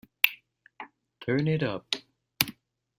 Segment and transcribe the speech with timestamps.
[1.23, 1.95] Turn it up!